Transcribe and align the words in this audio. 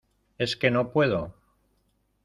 es 0.39 0.55
que 0.55 0.71
no 0.71 0.89
puedo. 0.91 1.31